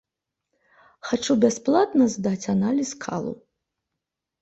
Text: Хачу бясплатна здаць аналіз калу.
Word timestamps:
Хачу 1.09 1.37
бясплатна 1.45 2.03
здаць 2.17 2.49
аналіз 2.57 2.89
калу. 3.09 3.33